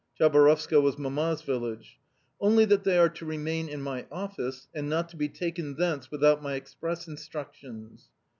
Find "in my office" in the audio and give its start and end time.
3.69-4.67